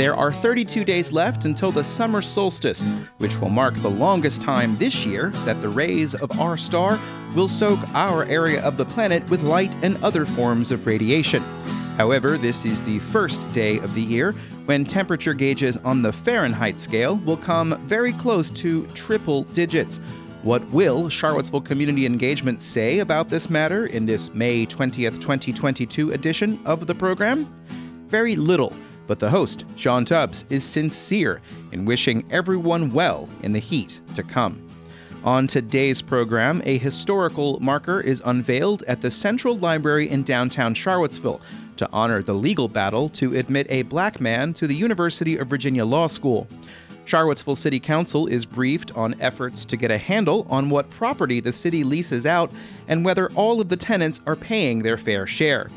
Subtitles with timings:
[0.00, 2.82] There are 32 days left until the summer solstice,
[3.18, 6.98] which will mark the longest time this year that the rays of our star
[7.34, 11.42] will soak our area of the planet with light and other forms of radiation.
[11.98, 14.32] However, this is the first day of the year
[14.64, 20.00] when temperature gauges on the Fahrenheit scale will come very close to triple digits.
[20.42, 26.58] What will Charlottesville Community Engagement say about this matter in this May 20th, 2022 edition
[26.64, 27.54] of the program?
[28.06, 28.74] Very little,
[29.10, 31.40] but the host, Sean Tubbs, is sincere
[31.72, 34.64] in wishing everyone well in the heat to come.
[35.24, 41.40] On today's program, a historical marker is unveiled at the Central Library in downtown Charlottesville
[41.76, 45.84] to honor the legal battle to admit a black man to the University of Virginia
[45.84, 46.46] Law School.
[47.04, 51.50] Charlottesville City Council is briefed on efforts to get a handle on what property the
[51.50, 52.52] city leases out
[52.86, 55.68] and whether all of the tenants are paying their fair share.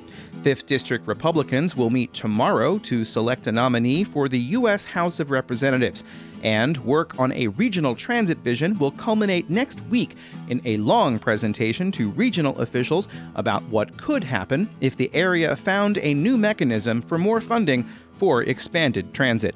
[0.44, 4.84] 5th District Republicans will meet tomorrow to select a nominee for the U.S.
[4.84, 6.04] House of Representatives,
[6.44, 10.18] and work on a regional transit vision will culminate next week
[10.50, 15.98] in a long presentation to regional officials about what could happen if the area found
[16.00, 19.56] a new mechanism for more funding for expanded transit.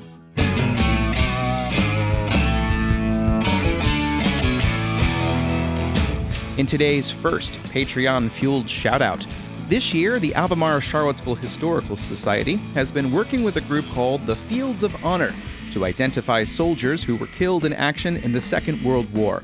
[6.58, 9.28] In today's first Patreon fueled shoutout,
[9.70, 14.36] this year, the Albemarle Charlottesville Historical Society has been working with a group called the
[14.36, 15.34] Fields of Honor
[15.72, 19.44] to identify soldiers who were killed in action in the Second World War.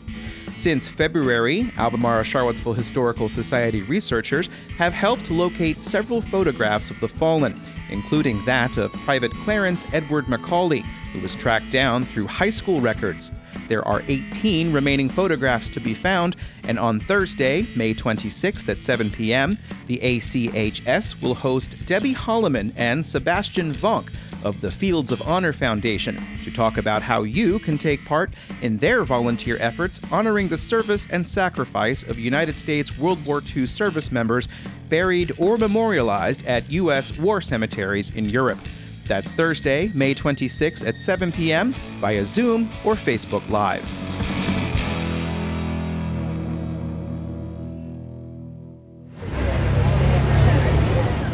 [0.55, 7.59] Since February, Albemarle Charlottesville Historical Society researchers have helped locate several photographs of the fallen,
[7.89, 13.31] including that of Private Clarence Edward McCauley, who was tracked down through high school records.
[13.73, 16.35] There are 18 remaining photographs to be found,
[16.67, 19.57] and on Thursday, May 26th at 7 p.m.,
[19.87, 24.13] the ACHS will host Debbie Holloman and Sebastian Vonk
[24.45, 28.77] of the Fields of Honor Foundation to talk about how you can take part in
[28.77, 34.11] their volunteer efforts honoring the service and sacrifice of United States World War II service
[34.11, 34.47] members
[34.87, 37.11] buried or memorialized at U.S.
[37.17, 38.59] war cemeteries in Europe.
[39.07, 41.73] That's Thursday, May 26th at 7 p.m.
[41.99, 43.83] via Zoom or Facebook Live.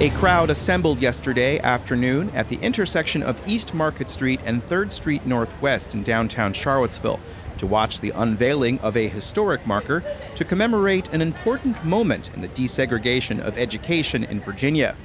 [0.02, 5.25] A crowd assembled yesterday afternoon at the intersection of East Market Street and 3rd Street
[5.25, 7.19] Northwest in downtown Charlottesville
[7.58, 10.02] to watch the unveiling of a historic marker
[10.35, 14.96] to commemorate an important moment in the desegregation of education in Virginia.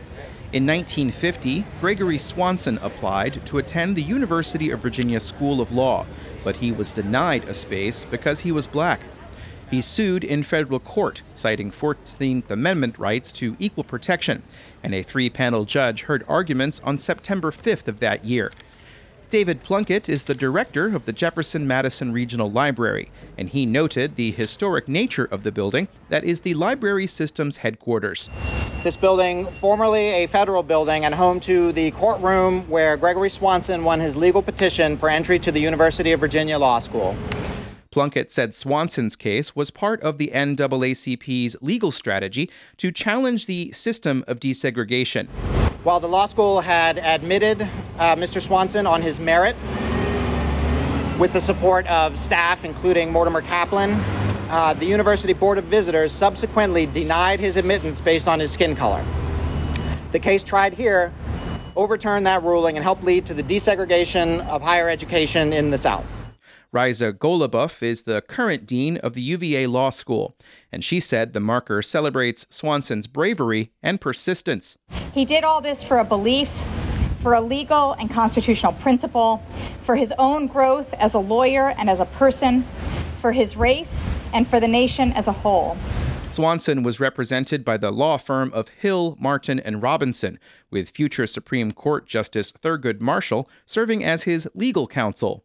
[0.55, 6.07] In 1950, Gregory Swanson applied to attend the University of Virginia School of Law,
[6.45, 9.01] but he was denied a space because he was black.
[9.69, 14.45] He sued in federal court, citing 14th Amendment rights to equal protection,
[14.81, 18.53] and a three panel judge heard arguments on September 5th of that year.
[19.31, 24.31] David Plunkett is the director of the Jefferson Madison Regional Library, and he noted the
[24.31, 28.31] historic nature of the building that is the library system's headquarters.
[28.85, 33.99] This building, formerly a federal building and home to the courtroom where Gregory Swanson won
[33.99, 37.17] his legal petition for entry to the University of Virginia Law School.
[37.91, 44.23] Plunkett said Swanson's case was part of the NAACP's legal strategy to challenge the system
[44.29, 45.29] of desegregation.
[45.83, 48.43] While the law school had admitted uh, Mr.
[48.43, 49.57] Swanson on his merit,
[51.19, 53.99] with the support of staff, including Mortimer Caplin,
[54.55, 59.05] uh, the University Board of Visitors subsequently denied his admittance based on his skin color.
[60.13, 61.13] The case tried here
[61.75, 66.25] overturned that ruling and helped lead to the desegregation of higher education in the South.
[66.73, 70.37] Risa Goluboff is the current dean of the UVA Law School,
[70.71, 74.79] and she said the marker celebrates Swanson's bravery and persistence.
[75.13, 76.49] He did all this for a belief,
[77.19, 79.43] for a legal and constitutional principle,
[79.83, 82.65] for his own growth as a lawyer and as a person,
[83.25, 85.79] for his race, and for the nation as a whole.
[86.29, 90.39] Swanson was represented by the law firm of Hill, Martin, and Robinson,
[90.71, 95.43] with future Supreme Court Justice Thurgood Marshall serving as his legal counsel.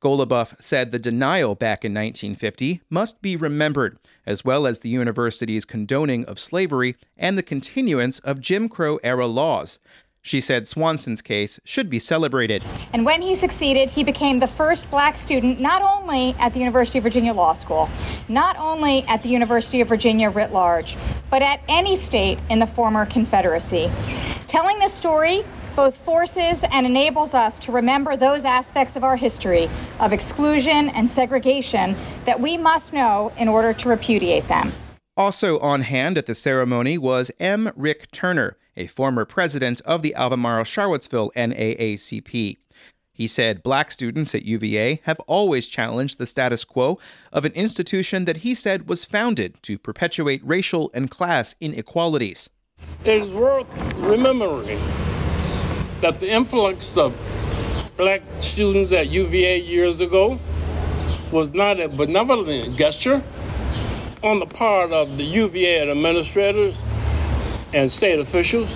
[0.00, 5.66] Goluboff said the denial back in 1950 must be remembered, as well as the university's
[5.66, 9.78] condoning of slavery and the continuance of Jim Crow era laws.
[10.22, 12.62] She said Swanson's case should be celebrated.
[12.92, 16.98] And when he succeeded, he became the first black student not only at the University
[16.98, 17.90] of Virginia Law School,
[18.28, 20.96] not only at the University of Virginia writ large,
[21.28, 23.90] but at any state in the former Confederacy.
[24.46, 29.70] Telling this story both forces and enables us to remember those aspects of our history
[29.98, 31.96] of exclusion and segregation
[32.26, 34.70] that we must know in order to repudiate them.
[35.16, 37.70] Also on hand at the ceremony was M.
[37.76, 42.58] Rick Turner, a former president of the Albemarle Charlottesville NAACP.
[43.14, 46.98] He said black students at UVA have always challenged the status quo
[47.32, 52.48] of an institution that he said was founded to perpetuate racial and class inequalities.
[53.04, 53.66] It is worth
[53.96, 54.80] remembering
[56.00, 57.14] that the influx of
[57.96, 60.38] black students at UVA years ago
[61.30, 63.22] was not a benevolent gesture
[64.22, 66.76] on the part of the UVA administrators
[67.74, 68.74] and state officials,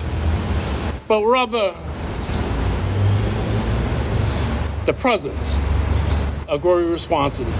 [1.07, 1.75] but rather
[4.85, 5.59] the presence
[6.47, 7.51] of Gloria Swanson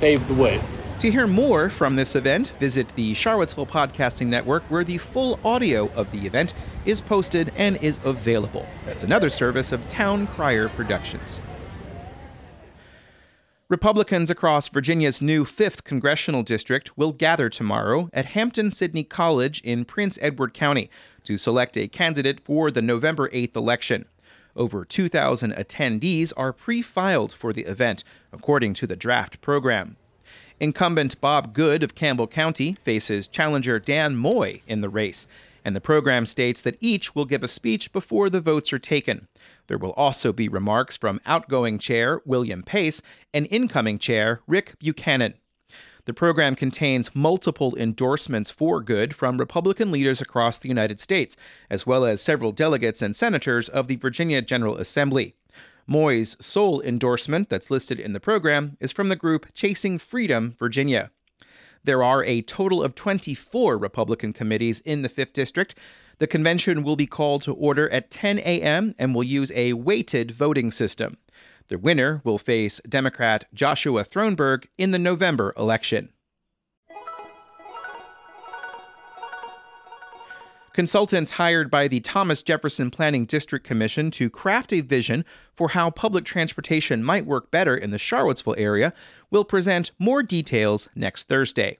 [0.00, 0.60] paved the way.
[1.00, 5.90] To hear more from this event, visit the Charlottesville Podcasting Network, where the full audio
[5.94, 6.54] of the event
[6.86, 8.66] is posted and is available.
[8.84, 11.40] That's another service of Town Crier Productions.
[13.70, 20.18] Republicans across Virginia's new 5th congressional district will gather tomorrow at Hampden-Sydney College in Prince
[20.20, 20.90] Edward County
[21.24, 24.04] to select a candidate for the November 8th election.
[24.54, 29.96] Over 2,000 attendees are pre filed for the event, according to the draft program.
[30.60, 35.26] Incumbent Bob Good of Campbell County faces challenger Dan Moy in the race,
[35.64, 39.28] and the program states that each will give a speech before the votes are taken.
[39.66, 43.00] There will also be remarks from outgoing chair William Pace
[43.32, 45.34] and incoming chair Rick Buchanan.
[46.04, 51.34] The program contains multiple endorsements for Good from Republican leaders across the United States,
[51.70, 55.34] as well as several delegates and senators of the Virginia General Assembly.
[55.86, 61.10] Moy's sole endorsement that's listed in the program is from the group Chasing Freedom Virginia.
[61.84, 65.74] There are a total of 24 Republican committees in the 5th District.
[66.18, 68.94] The convention will be called to order at 10 a.m.
[68.98, 71.18] and will use a weighted voting system.
[71.68, 76.08] The winner will face Democrat Joshua Throneburg in the November election.
[80.74, 85.88] Consultants hired by the Thomas Jefferson Planning District Commission to craft a vision for how
[85.88, 88.92] public transportation might work better in the Charlottesville area
[89.30, 91.78] will present more details next Thursday.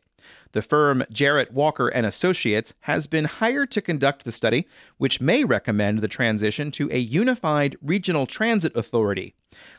[0.52, 4.64] The firm Jarrett Walker and Associates has been hired to conduct the study,
[4.96, 9.34] which may recommend the transition to a unified regional transit authority.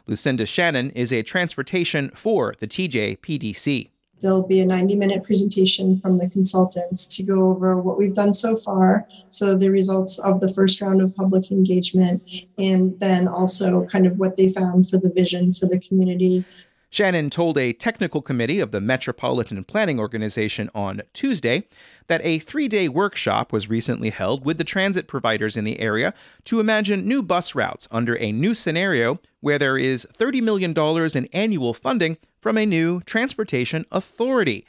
[0.08, 3.92] Lucinda Shannon is a transportation for the TJPDC.
[4.22, 8.34] There'll be a 90 minute presentation from the consultants to go over what we've done
[8.34, 9.08] so far.
[9.30, 12.24] So, the results of the first round of public engagement,
[12.58, 16.46] and then also kind of what they found for the vision for the community
[16.90, 21.68] Shannon told a technical committee of the Metropolitan Planning Organization on Tuesday
[22.08, 26.14] that a three day workshop was recently held with the transit providers in the area
[26.46, 30.74] to imagine new bus routes under a new scenario where there is $30 million
[31.16, 34.66] in annual funding from a new transportation authority.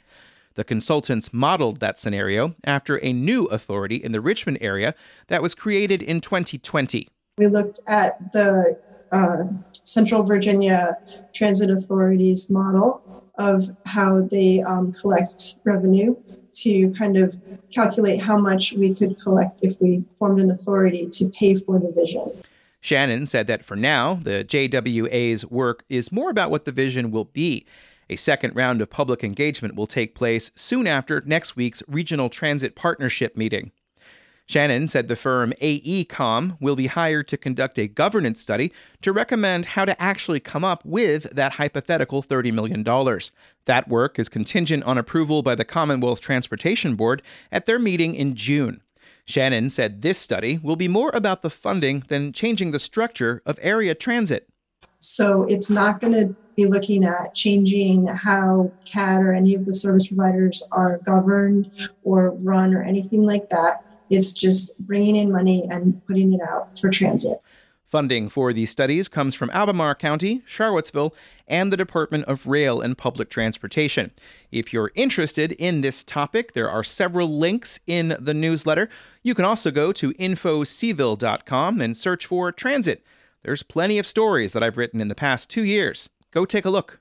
[0.55, 4.95] The consultants modeled that scenario after a new authority in the Richmond area
[5.27, 7.07] that was created in 2020.
[7.37, 8.75] We looked at the
[9.11, 9.43] uh,
[9.87, 10.97] Central Virginia
[11.33, 13.01] Transit Authority's model
[13.37, 16.13] of how they um, collect revenue
[16.55, 17.37] to kind of
[17.71, 21.91] calculate how much we could collect if we formed an authority to pay for the
[21.91, 22.29] vision.
[22.81, 27.25] Shannon said that for now, the JWA's work is more about what the vision will
[27.25, 27.65] be.
[28.09, 32.75] A second round of public engagement will take place soon after next week's Regional Transit
[32.75, 33.71] Partnership meeting.
[34.47, 38.71] Shannon said the firm AECOM will be hired to conduct a governance study
[39.01, 42.81] to recommend how to actually come up with that hypothetical $30 million.
[43.65, 48.35] That work is contingent on approval by the Commonwealth Transportation Board at their meeting in
[48.35, 48.81] June.
[49.25, 53.59] Shannon said this study will be more about the funding than changing the structure of
[53.61, 54.47] area transit.
[54.99, 59.75] So it's not going to be looking at changing how CAT or any of the
[59.75, 63.83] service providers are governed or run or anything like that.
[64.09, 67.39] It's just bringing in money and putting it out for transit.
[67.87, 71.15] Funding for these studies comes from Albemarle County, Charlottesville,
[71.47, 74.11] and the Department of Rail and Public Transportation.
[74.51, 78.89] If you're interested in this topic, there are several links in the newsletter.
[79.23, 83.05] You can also go to infocville.com and search for transit.
[83.43, 86.09] There's plenty of stories that I've written in the past two years.
[86.31, 86.99] Go take a look.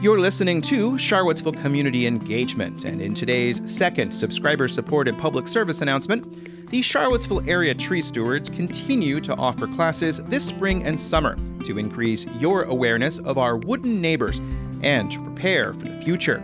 [0.00, 6.70] You're listening to Charlottesville Community Engagement, and in today's second subscriber supported public service announcement,
[6.70, 12.24] the Charlottesville area tree stewards continue to offer classes this spring and summer to increase
[12.38, 14.40] your awareness of our wooden neighbors
[14.82, 16.42] and to prepare for the future.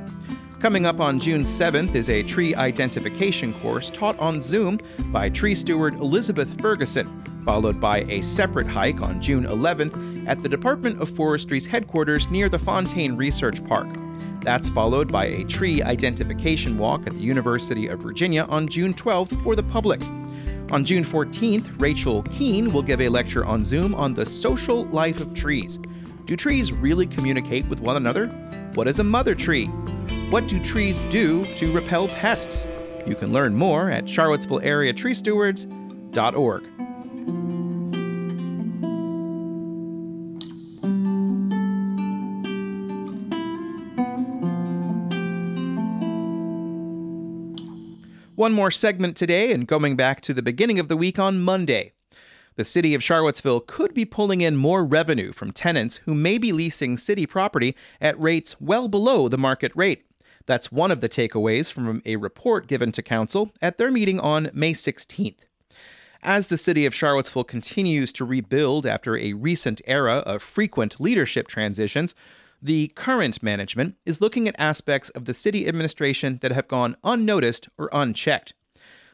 [0.61, 5.55] Coming up on June 7th is a tree identification course taught on Zoom by tree
[5.55, 11.09] steward Elizabeth Ferguson, followed by a separate hike on June 11th at the Department of
[11.09, 13.89] Forestry's headquarters near the Fontaine Research Park.
[14.43, 19.43] That's followed by a tree identification walk at the University of Virginia on June 12th
[19.43, 20.01] for the public.
[20.73, 25.21] On June 14th, Rachel Keene will give a lecture on Zoom on the social life
[25.21, 25.79] of trees.
[26.27, 28.27] Do trees really communicate with one another?
[28.75, 29.67] What is a mother tree?
[30.31, 32.67] What do trees do to repel pests?
[33.07, 36.86] You can learn more at charlottesvilleareatreestewards.org.
[48.37, 51.93] One more segment today, and going back to the beginning of the week on Monday.
[52.57, 56.53] The city of Charlottesville could be pulling in more revenue from tenants who may be
[56.53, 60.05] leasing city property at rates well below the market rate.
[60.45, 64.51] That's one of the takeaways from a report given to Council at their meeting on
[64.53, 65.47] May 16th.
[66.23, 71.49] As the city of Charlottesville continues to rebuild after a recent era of frequent leadership
[71.49, 72.15] transitions,
[72.67, 77.69] the current management is looking at aspects of the city administration that have gone unnoticed
[77.79, 78.55] or unchecked.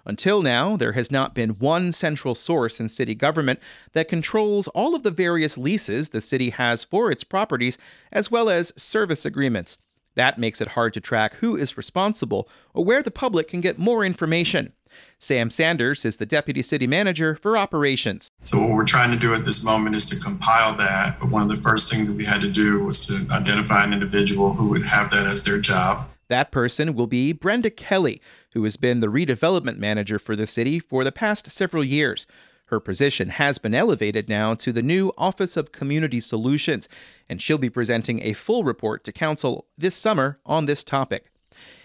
[0.06, 3.60] Until now, there has not been one central source in city government
[3.92, 7.76] that controls all of the various leases the city has for its properties,
[8.10, 9.76] as well as service agreements.
[10.14, 13.78] That makes it hard to track who is responsible or where the public can get
[13.78, 14.72] more information.
[15.18, 18.28] Sam Sanders is the deputy city manager for operations.
[18.42, 21.20] So, what we're trying to do at this moment is to compile that.
[21.20, 23.92] But one of the first things that we had to do was to identify an
[23.92, 26.08] individual who would have that as their job.
[26.28, 28.20] That person will be Brenda Kelly,
[28.52, 32.26] who has been the redevelopment manager for the city for the past several years.
[32.72, 36.88] Her position has been elevated now to the new Office of Community Solutions,
[37.28, 41.30] and she'll be presenting a full report to Council this summer on this topic.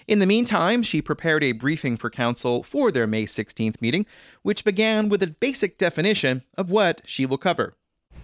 [0.08, 4.06] In the meantime, she prepared a briefing for Council for their May 16th meeting,
[4.42, 7.74] which began with a basic definition of what she will cover.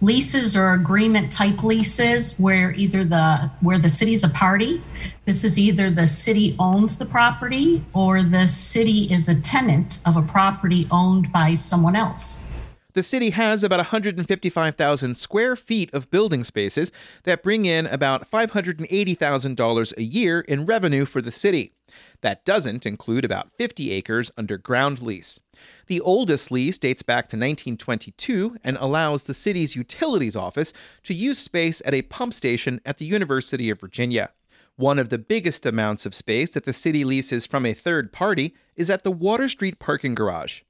[0.00, 4.82] Leases are agreement type leases where either the where the city's a party.
[5.26, 10.16] This is either the city owns the property or the city is a tenant of
[10.16, 12.50] a property owned by someone else.
[12.94, 16.92] The city has about 155,000 square feet of building spaces
[17.24, 21.72] that bring in about $580,000 a year in revenue for the city.
[22.20, 25.40] That doesn't include about 50 acres under ground lease.
[25.86, 30.72] The oldest lease dates back to 1922 and allows the city's utilities office
[31.04, 34.30] to use space at a pump station at the University of Virginia.
[34.76, 38.54] One of the biggest amounts of space that the city leases from a third party
[38.74, 40.62] is at the Water Street parking garage.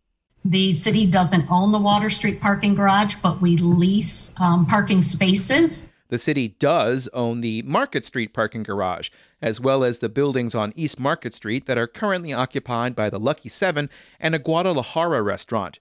[0.44, 5.90] The city doesn't own the Water Street parking garage, but we lease um, parking spaces.
[6.08, 10.72] The city does own the Market Street parking garage, as well as the buildings on
[10.76, 13.88] East Market Street that are currently occupied by the Lucky Seven
[14.20, 15.78] and a Guadalajara restaurant.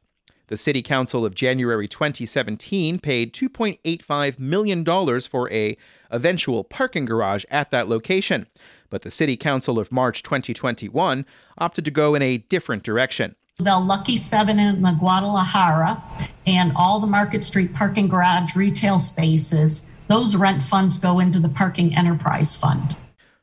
[0.47, 4.85] The City Council of January 2017 paid $2.85 million
[5.21, 5.77] for a
[6.11, 8.47] eventual parking garage at that location,
[8.89, 11.25] but the City Council of March 2021
[11.57, 16.03] opted to go in a different direction the Lucky Seven in the Guadalajara,
[16.47, 21.49] and all the Market Street parking garage retail spaces, those rent funds go into the
[21.49, 22.97] Parking Enterprise Fund.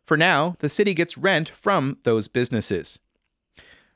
[0.04, 2.98] For now, the city gets rent from those businesses.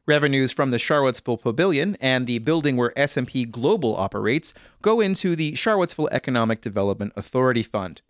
[0.06, 4.52] Revenues from the Charlottesville Pavilion and the building where S&P Global operates
[4.82, 8.02] go into the Charlottesville Economic Development Authority Fund.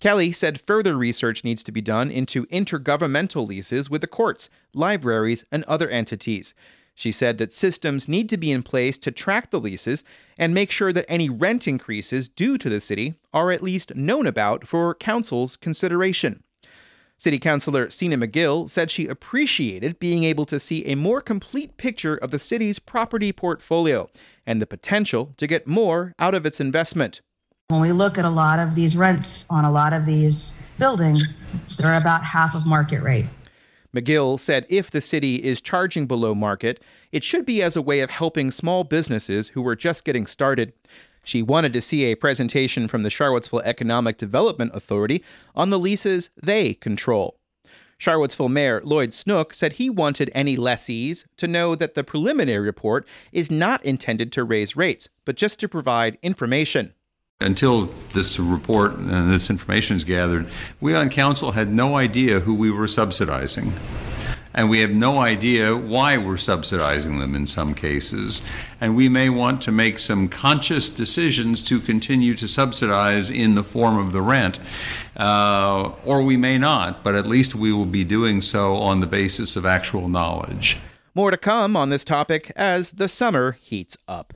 [0.00, 5.44] Kelly said further research needs to be done into intergovernmental leases with the courts, libraries,
[5.50, 6.54] and other entities
[6.96, 10.02] she said that systems need to be in place to track the leases
[10.38, 14.26] and make sure that any rent increases due to the city are at least known
[14.26, 16.42] about for council's consideration.
[17.18, 22.16] City Councilor Sena Magill said she appreciated being able to see a more complete picture
[22.16, 24.08] of the city's property portfolio
[24.46, 27.20] and the potential to get more out of its investment.
[27.68, 31.36] When we look at a lot of these rents on a lot of these buildings,
[31.76, 33.26] they're about half of market rate.
[33.96, 38.00] Magill said if the city is charging below market, it should be as a way
[38.00, 40.72] of helping small businesses who were just getting started.
[41.24, 45.24] She wanted to see a presentation from the Charlottesville Economic Development Authority
[45.54, 47.38] on the leases they control.
[47.98, 53.08] Charlottesville Mayor Lloyd Snook said he wanted any lessees to know that the preliminary report
[53.32, 56.92] is not intended to raise rates, but just to provide information.
[57.42, 60.48] Until this report and this information is gathered,
[60.80, 63.74] we on council had no idea who we were subsidizing.
[64.54, 68.40] And we have no idea why we're subsidizing them in some cases.
[68.80, 73.62] And we may want to make some conscious decisions to continue to subsidize in the
[73.62, 74.58] form of the rent,
[75.18, 79.06] uh, or we may not, but at least we will be doing so on the
[79.06, 80.78] basis of actual knowledge.
[81.14, 84.32] More to come on this topic as the summer heats up.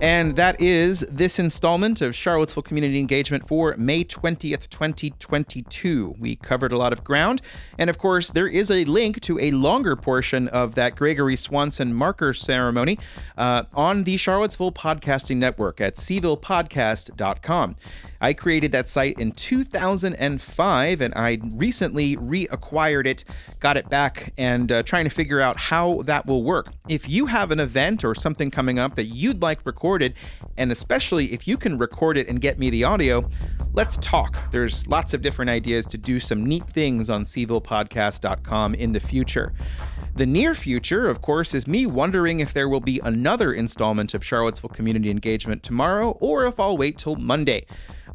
[0.00, 6.14] And that is this installment of Charlottesville Community Engagement for May 20th, 2022.
[6.18, 7.42] We covered a lot of ground.
[7.76, 11.92] And of course, there is a link to a longer portion of that Gregory Swanson
[11.92, 12.98] marker ceremony
[13.36, 17.76] uh, on the Charlottesville Podcasting Network at cvillepodcast.com.
[18.20, 23.24] I created that site in 2005 and I recently reacquired it,
[23.60, 26.72] got it back, and uh, trying to figure out how that will work.
[26.88, 30.14] If you have an event or something coming up that you'd like recorded,
[30.56, 33.28] and especially if you can record it and get me the audio,
[33.72, 34.50] let's talk.
[34.50, 39.52] There's lots of different ideas to do some neat things on cvillepodcast.com in the future.
[40.20, 44.22] The near future, of course, is me wondering if there will be another installment of
[44.22, 47.64] Charlottesville Community Engagement tomorrow or if I'll wait till Monday.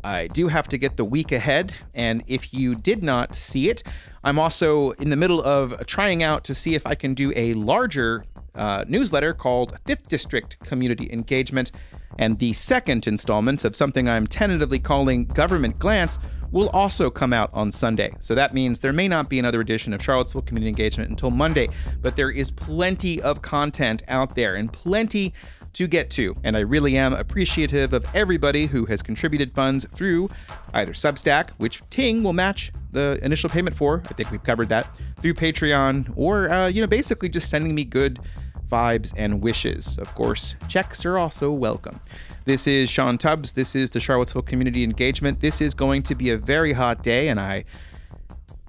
[0.04, 3.82] I do have to get the week ahead, and if you did not see it,
[4.24, 7.56] I'm also in the middle of trying out to see if I can do a
[7.56, 11.72] larger uh, newsletter called Fifth District Community Engagement.
[12.20, 16.20] And the second installment of something I'm tentatively calling Government Glance
[16.56, 18.16] will also come out on Sunday.
[18.22, 21.68] So that means there may not be another edition of Charlottesville Community Engagement until Monday,
[22.02, 25.34] but there is plenty of content out there and plenty
[25.74, 26.34] to get to.
[26.46, 30.30] And I really am appreciative of everybody who has contributed funds through
[30.74, 34.02] either Substack, which Ting will match the initial payment for.
[34.06, 34.88] I think we've covered that
[35.22, 38.18] through Patreon, or uh, you know, basically just sending me good
[38.66, 39.98] vibes and wishes.
[39.98, 42.00] Of course, checks are also welcome.
[42.46, 43.54] This is Sean Tubbs.
[43.54, 45.40] This is the Charlottesville Community Engagement.
[45.40, 47.66] This is going to be a very hot day, and I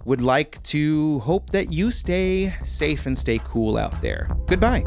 [0.05, 4.29] would like to hope that you stay safe and stay cool out there.
[4.47, 4.85] Goodbye.